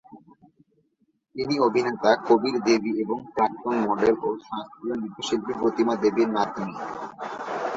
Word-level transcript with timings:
তিনি 1.35 1.55
অভিনেতা 1.59 2.11
কবির 2.27 2.55
বেদী 2.65 2.91
এবং 3.03 3.17
প্রাক্তন 3.33 3.75
মডেল 3.87 4.15
ও 4.23 4.39
শাস্ত্রীয় 4.47 4.95
নৃত্যশিল্পী 4.97 5.53
প্রতিমা 5.59 5.93
বেদীর 6.01 6.29
নাতনী। 6.35 6.75